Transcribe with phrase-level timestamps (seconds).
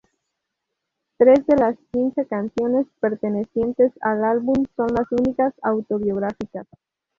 [1.19, 6.65] Tres de las quince canciones pertenecientes al álbum son las únicas "autobiográficas".